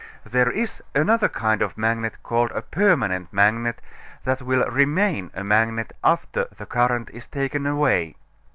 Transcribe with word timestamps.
There 0.27 0.49
is 0.49 0.81
another 0.95 1.29
kind 1.29 1.61
of 1.61 1.77
magnet 1.77 2.23
called 2.23 2.49
a 2.55 2.63
permanent 2.63 3.31
magnet 3.31 3.81
that 4.23 4.41
will 4.41 4.65
remain 4.67 5.29
a 5.35 5.43
magnet 5.43 5.93
after 6.03 6.47
the 6.57 6.65
current 6.65 7.11
is 7.11 7.27
taken 7.27 7.67
away. 7.67 8.15